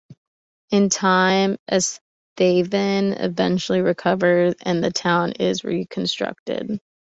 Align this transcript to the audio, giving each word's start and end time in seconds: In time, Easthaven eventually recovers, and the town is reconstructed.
In 0.71 0.89
time, 0.89 1.57
Easthaven 1.69 3.19
eventually 3.21 3.81
recovers, 3.81 4.55
and 4.63 4.83
the 4.83 4.89
town 4.89 5.33
is 5.33 5.63
reconstructed. 5.63 6.79